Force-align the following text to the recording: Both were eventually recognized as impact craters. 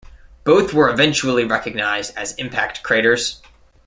Both 0.45 0.73
were 0.73 0.89
eventually 0.89 1.45
recognized 1.45 2.17
as 2.17 2.33
impact 2.37 2.81
craters. 2.81 3.39